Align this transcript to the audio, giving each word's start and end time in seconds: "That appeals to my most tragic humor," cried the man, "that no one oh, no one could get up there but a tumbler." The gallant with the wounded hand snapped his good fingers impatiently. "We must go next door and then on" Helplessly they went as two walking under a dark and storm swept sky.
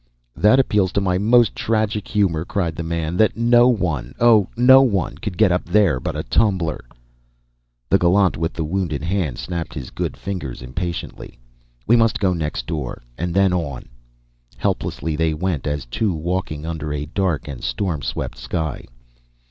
"That 0.35 0.59
appeals 0.59 0.91
to 0.93 0.99
my 0.99 1.19
most 1.19 1.55
tragic 1.55 2.07
humor," 2.07 2.43
cried 2.43 2.75
the 2.75 2.81
man, 2.81 3.17
"that 3.17 3.37
no 3.37 3.67
one 3.67 4.15
oh, 4.19 4.47
no 4.57 4.81
one 4.81 5.15
could 5.19 5.37
get 5.37 5.51
up 5.51 5.65
there 5.65 5.99
but 5.99 6.15
a 6.15 6.23
tumbler." 6.23 6.81
The 7.87 7.99
gallant 7.99 8.35
with 8.35 8.53
the 8.53 8.63
wounded 8.63 9.03
hand 9.03 9.37
snapped 9.37 9.75
his 9.75 9.91
good 9.91 10.17
fingers 10.17 10.63
impatiently. 10.63 11.37
"We 11.85 11.95
must 11.97 12.19
go 12.19 12.33
next 12.33 12.65
door 12.65 13.03
and 13.15 13.31
then 13.31 13.53
on" 13.53 13.89
Helplessly 14.57 15.15
they 15.15 15.35
went 15.35 15.67
as 15.67 15.85
two 15.85 16.11
walking 16.15 16.65
under 16.65 16.91
a 16.91 17.05
dark 17.05 17.47
and 17.47 17.63
storm 17.63 18.01
swept 18.01 18.39
sky. 18.39 18.85